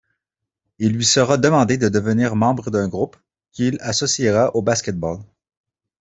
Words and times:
Il 0.79 0.93
lui 0.93 1.05
sera 1.05 1.37
demandé 1.37 1.77
de 1.77 1.87
devenir 1.87 2.35
membre 2.35 2.71
d'un 2.71 2.87
groupe, 2.87 3.17
qu'il 3.51 3.77
associera 3.81 4.55
au 4.55 4.63
basketball. 4.63 5.19